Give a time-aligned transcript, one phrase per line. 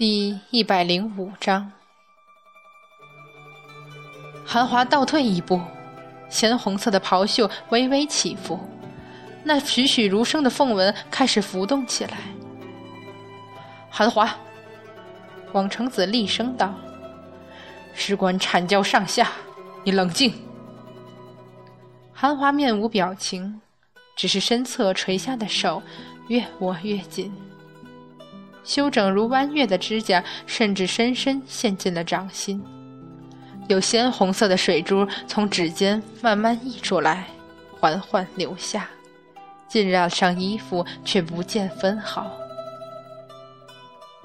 [0.00, 1.70] 第一百零五章，
[4.46, 5.60] 韩华倒退一步，
[6.30, 8.58] 鲜红色的袍袖微微起伏，
[9.44, 12.16] 那栩栩如生的凤纹开始浮动起来。
[13.90, 14.34] 韩华，
[15.52, 16.74] 王成子厉声道
[17.92, 19.30] ：“事关阐教上下，
[19.84, 20.32] 你冷静。”
[22.10, 23.60] 韩华面无表情，
[24.16, 25.82] 只是身侧垂下的手
[26.28, 27.30] 越握越紧。
[28.64, 32.62] 修整如弯月的指甲，甚至深深陷进了掌心。
[33.68, 37.26] 有鲜红色的水珠从指尖慢慢溢出来，
[37.78, 38.88] 缓缓流下，
[39.68, 42.30] 浸染上衣服，却不见分毫。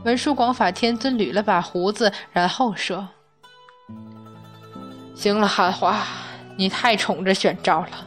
[0.03, 3.07] 文殊广法天尊捋了把胡子，然后说
[5.15, 6.03] ：“行了，韩华，
[6.57, 8.05] 你太宠着玄照了。”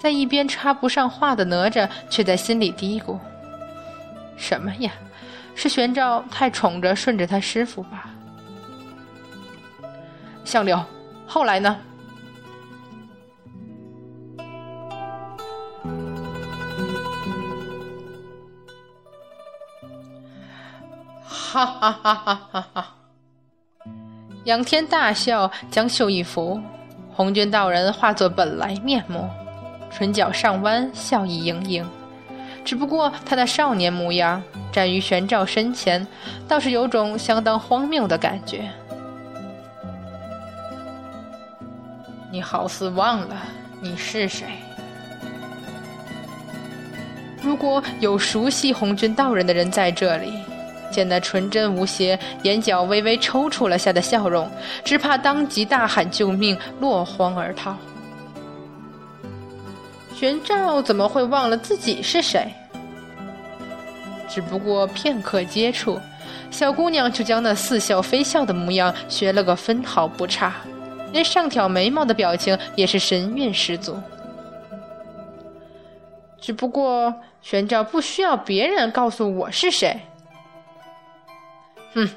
[0.00, 3.18] 在一边插不上话的哪吒，却在心里嘀咕。
[4.36, 4.92] 什么呀？
[5.56, 8.10] 是玄照太宠着顺着他师傅吧？
[10.44, 10.84] 相柳，
[11.26, 11.76] 后来呢？
[21.22, 22.94] 哈哈哈哈哈哈！
[24.42, 26.60] 仰天大笑，将袖一拂，
[27.12, 29.30] 红军道人化作本来面目，
[29.88, 31.88] 唇角上弯，笑意盈盈。
[32.64, 36.06] 只不过他的少年模样站于玄照身前，
[36.48, 38.70] 倒是有种相当荒谬的感觉。
[42.32, 43.36] 你好似忘了
[43.80, 44.46] 你是谁？
[47.42, 50.32] 如果有熟悉红军道人的人在这里，
[50.90, 54.50] 见那纯真无邪、眼角微微抽搐了下的笑容，
[54.82, 57.76] 只怕当即大喊救命，落荒而逃。
[60.16, 62.52] 玄照怎么会忘了自己是谁？
[64.28, 66.00] 只不过片刻接触，
[66.50, 70.54] 小姑娘就将那似笑非笑的模样学了个分毫不差，
[71.12, 74.00] 连上挑眉毛的表情也是神韵十足。
[76.40, 80.00] 只不过玄照不需要别人告诉我是谁。
[81.94, 82.08] 哼，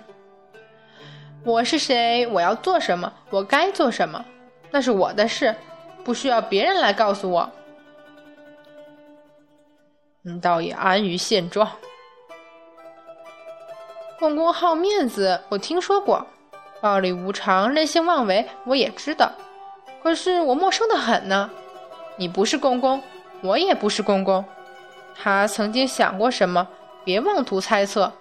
[1.44, 2.28] 我是谁？
[2.28, 3.14] 我要做什么？
[3.30, 4.26] 我该做什么？
[4.72, 5.56] 那是我的事，
[6.04, 7.50] 不需要别人来告诉我。
[10.24, 11.70] 你倒也安于现状。
[14.20, 16.26] 公公好面子，我听说过；
[16.82, 19.32] 暴力无常、任性妄为，我也知道。
[20.02, 21.50] 可是我陌生的很呢。
[22.16, 23.02] 你不是公公，
[23.42, 24.44] 我也不是公公。
[25.16, 26.68] 他曾经想过什么？
[27.04, 28.12] 别妄图猜测。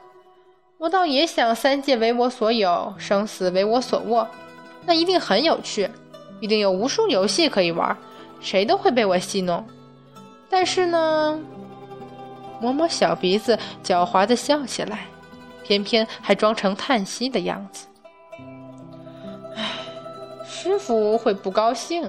[0.76, 4.28] 我倒也想三界为我所有，生死为我所握，
[4.84, 5.90] 那一定很有趣，
[6.40, 7.96] 一定有无数游戏可以玩，
[8.40, 9.66] 谁都会被我戏弄。
[10.50, 11.40] 但是呢。
[12.58, 15.06] 摸摸小鼻子，狡猾的笑起来，
[15.66, 17.86] 偏偏还装成叹息的样子。
[19.56, 19.64] 唉，
[20.46, 22.08] 师傅会不高兴。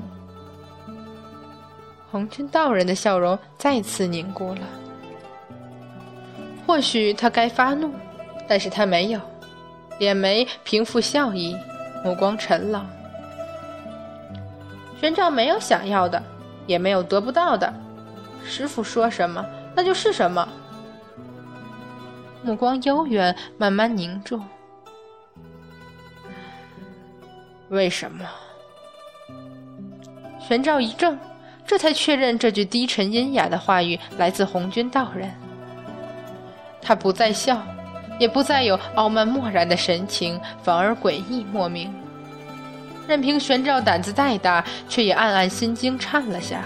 [2.12, 4.62] 红军道人的笑容再次凝固了。
[6.68, 7.92] 或许他该发怒，
[8.48, 9.20] 但是他没有，
[9.98, 11.56] 脸眉平复笑意，
[12.04, 12.86] 目光沉冷。
[15.02, 16.22] 玄奘没有想要的，
[16.66, 17.74] 也没有得不到的。
[18.44, 19.46] 师傅说什么？
[19.76, 20.48] 那就是什么？
[22.44, 24.44] 目光悠远，慢慢凝重。
[27.70, 28.26] 为什么？
[30.40, 31.18] 玄照一怔，
[31.66, 35.30] 这才确认这句低沉阴哑的话语来自红军道人。
[36.82, 37.62] 他不再笑，
[38.18, 41.94] 也不再有傲慢漠然的神情，反而诡异莫名。
[43.06, 46.64] 任凭玄照胆子再大，却也暗暗心惊颤了下。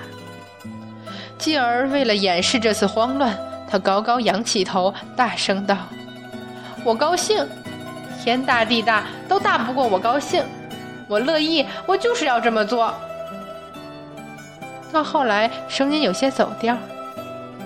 [1.39, 3.35] 继而，为了掩饰这次慌乱，
[3.71, 5.77] 他高高仰起头，大声道
[6.83, 7.47] ：“我高兴，
[8.21, 10.43] 天大地大，都大不过我高兴。
[11.07, 12.93] 我乐意，我就是要这么做。”
[14.91, 16.77] 到后来，声音有些走调，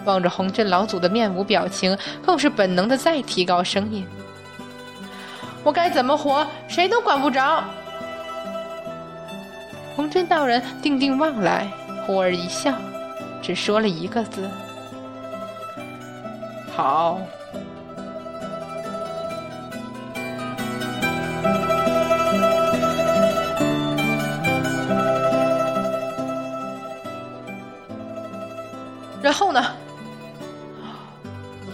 [0.03, 4.05] 望着红镇老祖的面无表情，更是本能的再提高声音
[5.65, 7.63] ：“我该怎么活，谁都管不着。”
[9.95, 11.67] 红镇道人定定望来，
[12.05, 12.75] 忽而一笑。
[13.41, 14.47] 只说了一个字
[16.75, 17.19] ：“好。”
[29.21, 29.63] 然后呢？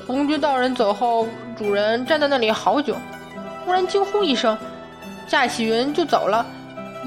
[0.08, 1.28] 红军道人走后，
[1.58, 2.96] 主人站在那里好久，
[3.66, 4.58] 忽然惊呼一声，
[5.28, 6.46] 驾起云就走了。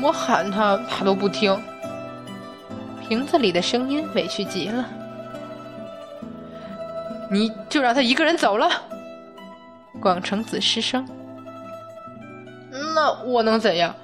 [0.02, 1.58] 我喊他，他都不听。
[3.06, 4.85] 瓶子里的声音委屈极了，
[7.30, 8.70] 你就让他一个人走了。
[10.00, 11.06] 广成子失声。
[12.94, 13.94] 那我能怎样？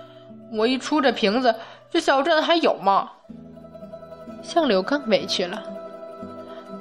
[0.53, 1.55] 我一出这瓶子，
[1.91, 3.11] 这小镇还有吗？
[4.43, 5.63] 相柳更委屈了。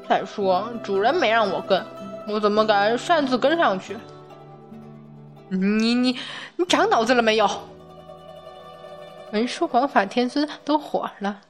[0.08, 1.86] 再说主人没让我跟，
[2.28, 3.98] 我怎么敢擅自跟上去？
[5.50, 6.18] 你你
[6.56, 7.48] 你长脑子了没有？
[9.32, 11.42] 文殊广法天尊都火了。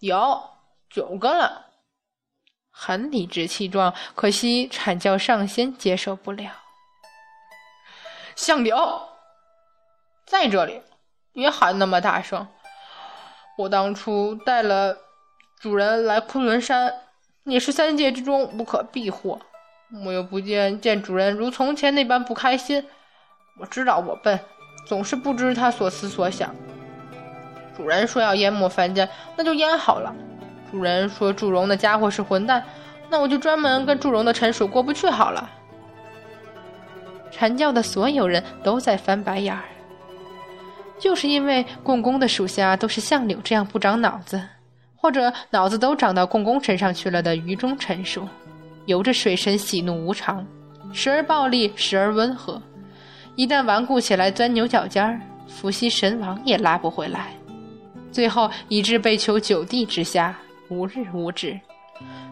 [0.00, 0.40] 有
[0.88, 1.66] 九个了，
[2.82, 3.92] 很理直气壮。
[4.14, 6.50] 可惜阐教上仙接受不了。
[8.34, 9.02] 相柳，
[10.24, 10.80] 在这里，
[11.34, 12.48] 别喊那么大声。
[13.58, 14.96] 我当初带了
[15.60, 16.94] 主人来昆仑山，
[17.44, 19.38] 也是三界之中不可避祸。
[20.06, 22.88] 我又不见见主人如从前那般不开心。
[23.58, 24.40] 我知道我笨，
[24.86, 26.54] 总是不知他所思所想。
[27.76, 29.06] 主人说要淹没凡间，
[29.36, 30.14] 那就淹好了。
[30.70, 32.62] 主人说祝融那家伙是混蛋，
[33.08, 35.50] 那我就专门跟祝融的臣属过不去好了。
[37.32, 39.64] 阐教的所有人都在翻白眼儿，
[40.98, 44.42] 就是因为共工的属下都是像柳这样不长脑子，
[44.96, 48.28] 或者脑子都长到共工身上去了的愚忠臣属，
[48.86, 50.46] 由着水神喜怒无常，
[50.92, 52.60] 时而暴力，时而温和，
[53.36, 57.32] 一旦顽固起来，钻牛角尖儿，伏羲神王也拉不回来。
[58.12, 60.36] 最后以致被囚九地之下，
[60.70, 61.60] 无日无止，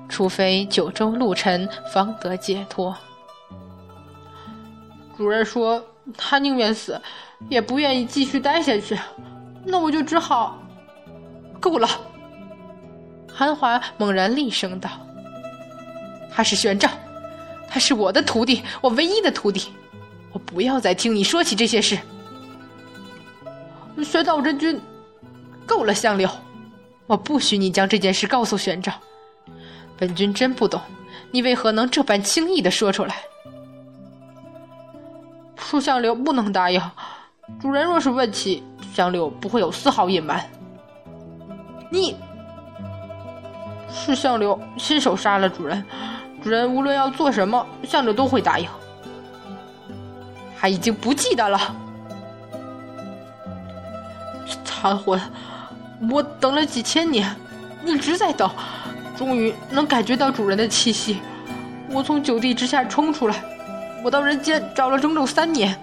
[0.08, 2.96] 除非九州陆沉，方得解脱。
[5.16, 5.84] 主任说
[6.16, 7.00] 他宁愿死，
[7.48, 8.96] 也不愿意继续待下去，
[9.64, 10.56] 那我就只好
[11.58, 11.88] 够了。
[13.28, 14.88] 韩华猛然厉声道
[16.32, 16.88] ：“他是玄奘，
[17.68, 19.72] 他是我的徒弟，我唯一的徒弟，
[20.32, 21.98] 我不要再听你说起这些事。”
[24.02, 24.80] 玄奘真君。
[25.66, 26.30] 够了，相柳，
[27.08, 28.92] 我不许你将这件事告诉玄奘。
[29.96, 30.80] 本君真不懂，
[31.32, 33.16] 你为何能这般轻易的说出来？
[35.56, 36.80] 恕相柳不能答应。
[37.60, 38.62] 主人若是问起，
[38.94, 40.48] 相柳不会有丝毫隐瞒。
[41.90, 42.14] 你
[43.90, 45.82] 是相柳亲手杀了主人，
[46.42, 48.68] 主人无论要做什么，相柳都会答应。
[50.60, 51.74] 他已经不记得了，
[54.64, 55.18] 残魂。
[56.10, 57.28] 我等了几千年，
[57.84, 58.48] 一直在等，
[59.16, 61.18] 终于能感觉到主人的气息。
[61.90, 63.42] 我从九地之下冲出来，
[64.04, 65.74] 我到人间找了整整三年，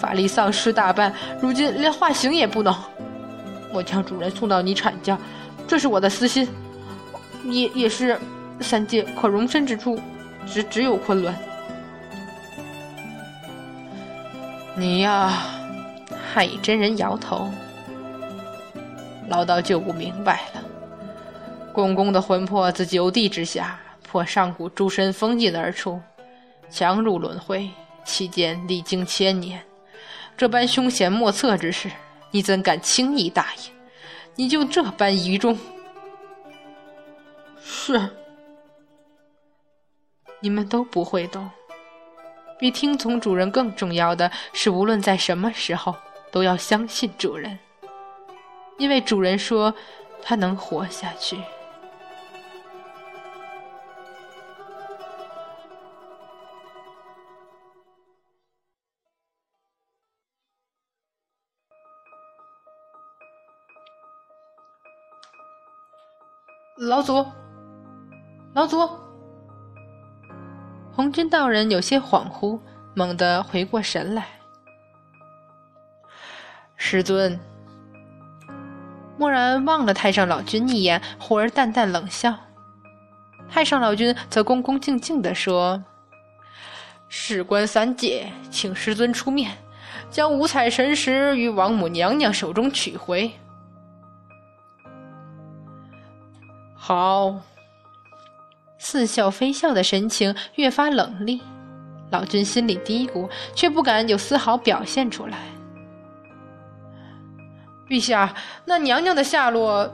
[0.00, 2.74] 法力丧失大半，如今连化形也不能。
[3.72, 5.18] 我将主人送到你阐家，
[5.66, 6.48] 这是我的私心，
[7.44, 8.18] 也也是
[8.60, 9.98] 三界可容身之处，
[10.46, 11.34] 只只有昆仑。
[14.76, 15.32] 你呀，
[16.32, 17.50] 太乙真人摇头。
[19.28, 20.64] 老道就不明白了。
[21.72, 26.00] 公公的魂魄自九地之下破上古诸神封印而出，
[26.70, 27.70] 强入轮回，
[28.04, 29.62] 期间历经千年，
[30.36, 31.90] 这般凶险莫测之事，
[32.30, 33.72] 你怎敢轻易答应？
[34.34, 35.58] 你就这般愚忠？
[37.62, 38.08] 是，
[40.40, 41.48] 你们都不会懂。
[42.58, 45.94] 比听从主人更重要的是，无论在什么时候，
[46.32, 47.58] 都要相信主人。
[48.78, 49.74] 因为主人说，
[50.22, 51.36] 他能活下去。
[66.76, 67.26] 老祖，
[68.54, 68.88] 老祖，
[70.92, 72.60] 红军道人有些恍惚，
[72.94, 74.28] 猛地回过神来，
[76.76, 77.38] 师尊。
[79.18, 82.34] 蓦然望了太上老君一眼，忽而淡淡冷笑。
[83.50, 85.82] 太上老君则恭恭敬敬地说
[87.08, 89.56] ：“事关三界，请师尊出面，
[90.10, 93.30] 将五彩神石于王母娘娘手中取回。”
[96.76, 97.34] 好，
[98.78, 101.42] 似笑非笑的神情越发冷厉。
[102.10, 105.38] 老君心里嘀咕，却不敢有丝毫表现出来。
[107.88, 108.34] 陛下，
[108.66, 109.92] 那娘娘的下落，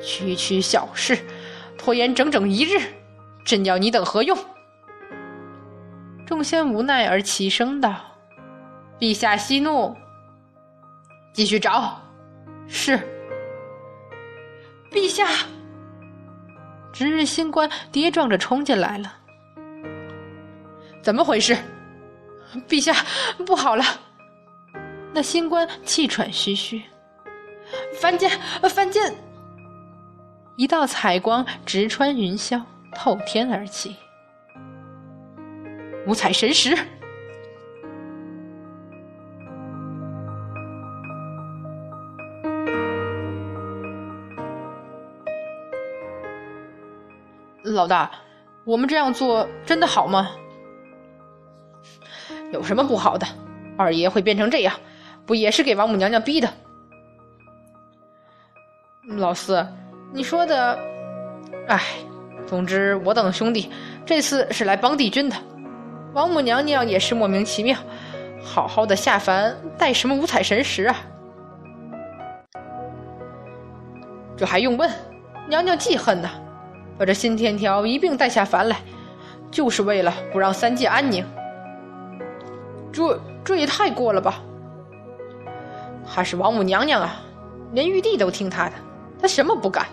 [0.00, 1.18] 区区小事，
[1.76, 2.80] 拖延整整一日，
[3.44, 4.38] 朕要你等何用？
[6.24, 7.94] 众仙无奈而齐声道
[9.00, 9.96] ：“陛下息怒，
[11.32, 12.00] 继续找。”
[12.68, 12.98] 是。
[14.90, 15.26] 陛下，
[16.92, 19.12] 值日星官跌撞着冲进来了。
[21.02, 21.56] 怎么回事？
[22.68, 22.94] 陛下，
[23.44, 23.84] 不好了！
[25.16, 26.82] 那星官气喘吁吁，
[27.98, 28.30] 凡间，
[28.68, 29.14] 凡间！
[30.56, 32.60] 一道彩光直穿云霄，
[32.94, 33.96] 透天而起。
[36.06, 36.76] 五彩神石。
[47.64, 48.10] 老大，
[48.66, 50.32] 我们这样做真的好吗？
[52.52, 53.26] 有什么不好的？
[53.78, 54.78] 二爷会变成这样，
[55.26, 56.48] 不也是给王母娘娘逼的？
[59.18, 59.66] 老四，
[60.12, 60.78] 你说的，
[61.68, 61.82] 哎，
[62.46, 63.70] 总之我等兄弟
[64.04, 65.36] 这次是来帮帝君的。
[66.14, 67.76] 王母娘娘也是莫名其妙，
[68.42, 70.96] 好好的下凡带什么五彩神石啊？
[74.36, 74.90] 这还用问？
[75.48, 76.30] 娘娘记恨呐！
[76.98, 78.78] 把这新天条一并带下凡来，
[79.50, 81.24] 就是为了不让三界安宁。
[82.92, 84.40] 这这也太过了吧！
[86.06, 87.20] 还是王母娘娘啊，
[87.72, 88.72] 连玉帝都听她的，
[89.20, 89.86] 她什么不敢？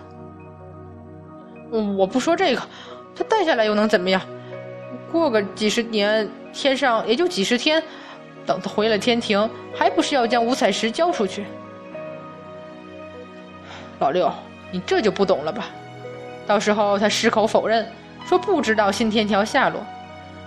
[1.96, 2.62] 我不说这个，
[3.16, 4.20] 她带下来又能怎么样？
[5.10, 7.82] 过个几十年，天上也就几十天，
[8.46, 11.44] 等她回了天庭，还不是要将五彩石交出去？
[13.98, 14.32] 老六，
[14.70, 15.66] 你这就不懂了吧？
[16.46, 17.86] 到时候他矢口否认，
[18.26, 19.80] 说不知道新天条下落，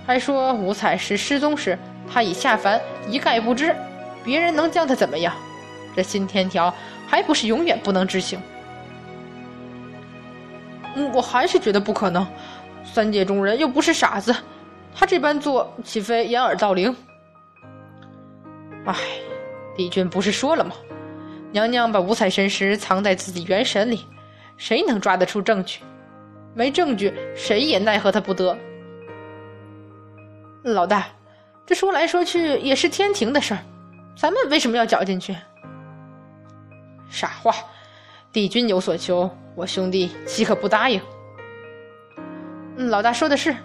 [0.05, 1.77] 还说五彩石失踪时
[2.11, 3.75] 他已下凡，一概不知。
[4.23, 5.33] 别人能将他怎么样？
[5.97, 6.71] 这新天条
[7.07, 8.39] 还不是永远不能执行？
[11.11, 12.25] 我还是觉得不可能。
[12.83, 14.35] 三界中人又不是傻子，
[14.93, 16.95] 他这般做岂非掩耳盗铃？
[18.85, 18.95] 唉，
[19.75, 20.75] 帝君不是说了吗？
[21.51, 24.05] 娘娘把五彩神石藏在自己元神里。
[24.55, 25.79] 谁能抓得出证据？
[26.53, 28.55] 没证据，谁也奈何他不得。
[30.61, 31.07] 老大，
[31.65, 33.59] 这说来说去也是天庭的事儿，
[34.15, 35.35] 咱们为什么要搅进去？
[37.09, 37.53] 傻话！
[38.31, 41.01] 帝君有所求，我兄弟岂可不答应？
[42.75, 43.55] 嗯老大说的是。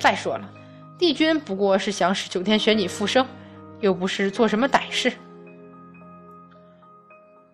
[0.00, 0.50] 再说了，
[0.98, 3.26] 帝君不过是想使九天玄女复生，
[3.80, 5.12] 又不是做什么歹事。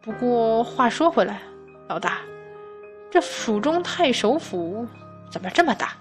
[0.00, 1.40] 不过话说回来，
[1.88, 2.18] 老大。
[3.10, 4.86] 这蜀中太守府
[5.30, 5.96] 怎么这么大？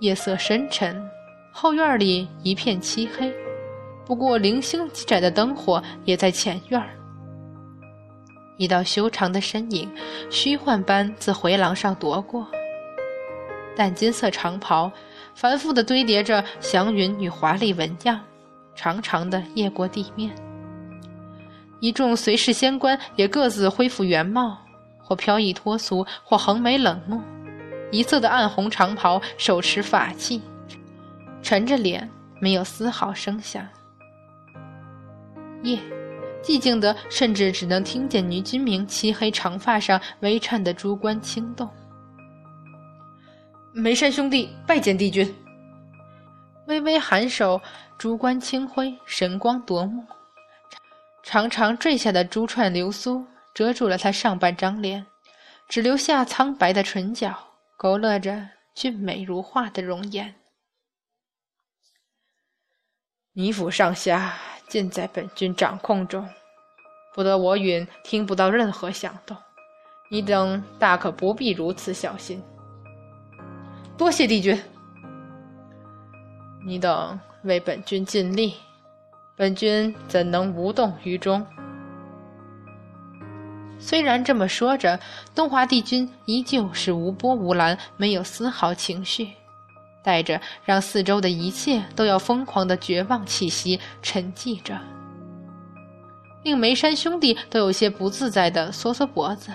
[0.00, 1.02] 夜色深沉，
[1.52, 3.32] 后院里一片漆黑，
[4.04, 6.97] 不过零星几盏的灯火也在前院。
[8.58, 9.90] 一道修长的身影，
[10.28, 12.46] 虚幻般自回廊上夺过，
[13.74, 14.92] 淡金色长袍，
[15.34, 18.20] 繁复的堆叠着祥云与华丽纹样，
[18.74, 20.34] 长长的曳过地面。
[21.80, 24.58] 一众随侍仙官也各自恢复原貌。
[25.00, 27.22] 或飘逸脱俗，或横眉冷目，
[27.90, 30.42] 一色的暗红长袍，手持法器，
[31.40, 32.10] 沉着脸，
[32.42, 33.66] 没有丝毫声响。
[35.62, 35.78] 夜，
[36.42, 41.68] 寂静的，甚至只能听见女君明漆黑长发上微颤的珠冠轻动。
[43.72, 45.34] 梅山兄弟拜见帝君。
[46.66, 47.60] 微微颔首，
[47.98, 50.04] 珠冠清辉，神光夺目，
[51.22, 53.24] 长长坠下的珠串流苏。
[53.54, 55.04] 遮住了他上半张脸，
[55.68, 57.36] 只留下苍白的唇角，
[57.76, 60.32] 勾勒着俊美如画的容颜。
[63.32, 64.38] 你府上下
[64.68, 66.28] 尽在本君掌控中，
[67.14, 69.36] 不得我允听不到任何响动。
[70.10, 72.42] 你等大可不必如此小心。
[73.96, 74.60] 多谢帝君，
[76.64, 78.54] 你等为本君尽力，
[79.36, 81.44] 本君怎能无动于衷？
[83.80, 84.98] 虽然这么说着，
[85.34, 89.28] 东华帝君依旧是无波无澜，没有丝毫情绪，
[90.02, 94.78] 带着让四周的一切都要疯狂的绝望气息沉寂着，
[96.42, 99.50] 令梅山兄弟都有些不自在的缩缩脖子。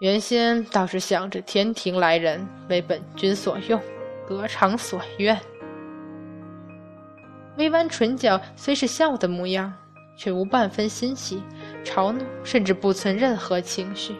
[0.00, 3.80] 原先倒是想着天庭来人为本君所用，
[4.28, 5.38] 得偿所愿。
[7.56, 9.72] 微弯唇角虽是笑的模样。
[10.14, 11.42] 却无半分欣喜、
[11.82, 14.14] 嘲弄，甚至不存任何情绪。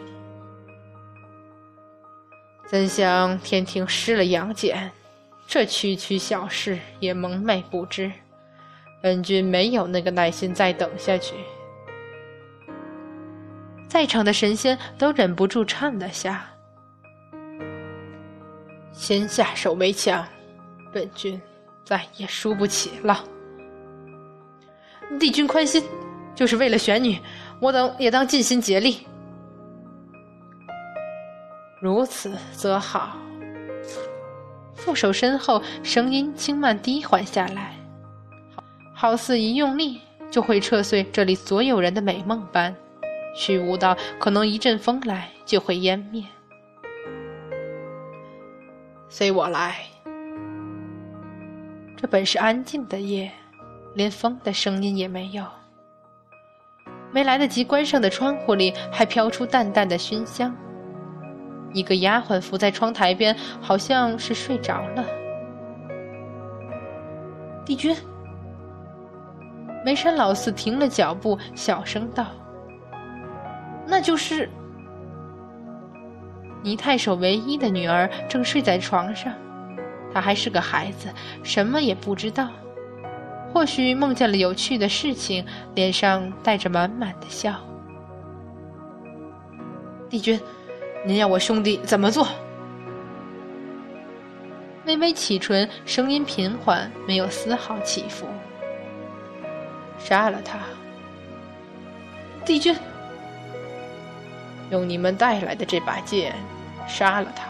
[2.73, 4.89] 怎想天庭失了杨戬，
[5.45, 8.11] 这区区小事也蒙昧不知。
[8.99, 11.35] 本君没有那个耐心再等下去。
[13.87, 16.49] 在场的神仙都忍不住颤了下。
[18.91, 20.27] 先下手为强，
[20.91, 21.39] 本君
[21.85, 23.23] 再也输不起了。
[25.19, 25.83] 帝君宽心，
[26.33, 27.19] 就是为了玄女，
[27.59, 29.05] 我等也当尽心竭力。
[32.03, 33.17] 如此则好。
[34.75, 37.77] 负手身后，声音轻慢低缓下来，
[38.93, 42.75] 好似一用力就会扯碎这里所有人的美梦般，
[43.33, 46.25] 虚无到可能一阵风来就会湮灭。
[49.07, 49.77] 随我来。
[51.95, 53.31] 这本是安静的夜，
[53.93, 55.45] 连风的声音也没有。
[57.13, 60.53] 没来得及关上的窗户里，还飘出淡淡的熏香。
[61.73, 65.03] 一个丫鬟伏在窗台边，好像是睡着了。
[67.65, 67.95] 帝君，
[69.83, 72.27] 梅山老四停了脚步，小声道
[73.87, 74.49] ：“那就是
[76.61, 79.33] 倪太守唯一的女儿，正睡在床上。
[80.13, 81.09] 她还是个孩子，
[81.41, 82.49] 什么也不知道。
[83.51, 87.55] 或许梦见了有趣的事情，脸上带着满满的笑。”
[90.09, 90.39] 帝君。
[91.05, 92.25] 您要我兄弟怎么做？
[94.85, 98.25] 微微启唇，声音平缓，没有丝毫起伏。
[99.99, 100.59] 杀了他，
[102.45, 102.73] 帝君。
[104.71, 106.33] 用你们带来的这把剑，
[106.87, 107.43] 杀了他。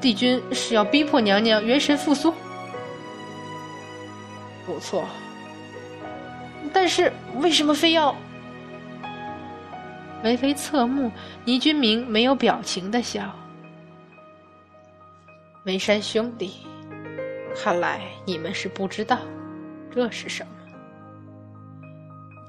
[0.00, 2.32] 帝君是要逼迫娘娘元神复苏？
[4.64, 5.04] 不错。
[6.72, 8.14] 但是为什么非要？
[10.22, 11.10] 微微侧目，
[11.44, 13.34] 倪君明没有表情的笑。
[15.62, 16.66] 梅山兄弟，
[17.54, 19.18] 看来你们是不知道，
[19.90, 20.52] 这是什么？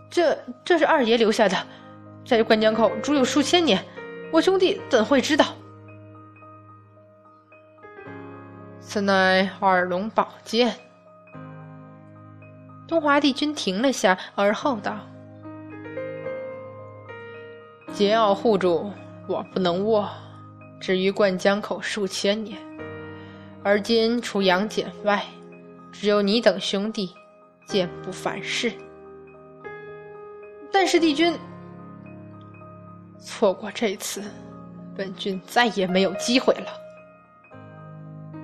[0.10, 1.58] 这这是二爷留下的，
[2.26, 3.84] 在灌江口住有数千年，
[4.32, 5.46] 我兄弟怎会知道？
[8.80, 10.74] 此乃二龙宝剑。
[12.88, 14.98] 东华帝君停了下，而后道。
[17.98, 18.92] 桀骜护主，
[19.26, 20.08] 我不能握。
[20.80, 22.56] 至于灌江口数千年，
[23.64, 25.26] 而今除杨戬外，
[25.92, 27.12] 只有你等兄弟，
[27.66, 28.72] 剑不反噬。
[30.72, 31.36] 但是帝君
[33.20, 34.22] 错过这次，
[34.96, 36.68] 本君再也没有机会了。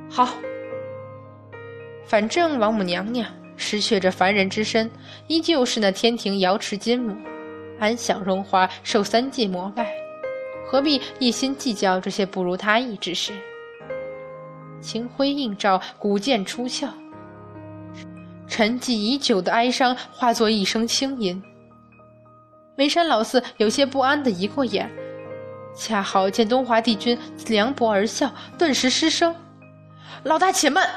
[0.09, 0.29] 好，
[2.07, 4.89] 反正王母娘娘失去这凡人之身，
[5.27, 7.15] 依旧是那天庭瑶池金母。
[7.79, 9.93] 安享荣华，受三界膜拜，
[10.65, 13.33] 何必一心计较这些不如他意之事？
[14.81, 16.89] 清辉映照，古剑出鞘，
[18.47, 21.41] 沉寂已久的哀伤化作一声轻吟。
[22.75, 24.89] 梅山老四有些不安的移过眼，
[25.75, 29.33] 恰好见东华帝君凉薄而笑，顿时失声
[30.23, 30.89] ：“老大且慢，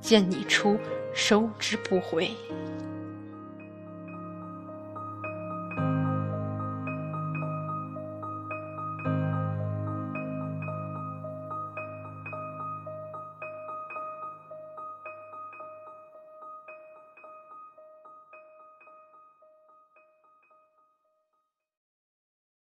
[0.00, 0.78] 剑已出，
[1.12, 2.30] 收之不回。”